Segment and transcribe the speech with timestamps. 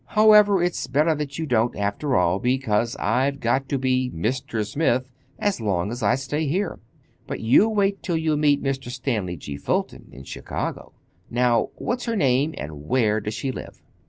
[0.17, 2.39] "However, it's better that you don't, after all.
[2.39, 4.65] Because I've got to be 'Mr.
[4.65, 6.79] Smith' as long as I stay here.
[7.27, 8.89] But you wait till you meet Mr.
[8.89, 9.57] Stanley G.
[9.57, 10.93] Fulton in Chicago!
[11.29, 13.83] Now, what's her name, and where does she live?"